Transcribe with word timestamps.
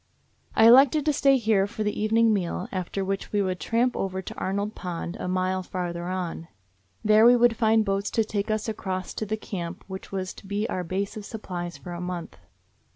I 0.55 0.65
elected 0.65 1.05
to 1.05 1.13
stay 1.13 1.37
here 1.37 1.67
for 1.67 1.83
the 1.83 2.01
evening 2.01 2.33
meal, 2.33 2.67
after 2.71 3.05
which 3.05 3.31
we 3.31 3.39
would 3.43 3.59
tramp 3.59 3.95
over 3.95 4.19
to 4.19 4.33
Arnold 4.35 4.73
Pond, 4.73 5.15
a 5.19 5.27
mile 5.27 5.61
farther 5.61 6.05
on. 6.07 6.47
There 7.05 7.23
we 7.23 7.35
would 7.35 7.55
find 7.55 7.85
boats 7.85 8.09
to 8.17 8.23
take 8.23 8.49
us 8.49 8.67
across 8.67 9.13
to 9.13 9.27
the 9.27 9.37
camp 9.37 9.83
which 9.85 10.11
was 10.11 10.33
to 10.33 10.47
be 10.47 10.67
our 10.67 10.83
base 10.83 11.17
of 11.17 11.25
supplies 11.25 11.77
for 11.77 11.91
a 11.93 12.01
month. 12.01 12.35